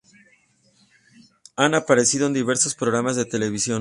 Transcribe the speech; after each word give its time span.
Han 1.55 1.75
aparecido 1.75 2.25
en 2.25 2.33
diversos 2.33 2.73
programas 2.73 3.15
de 3.15 3.25
televisión. 3.25 3.69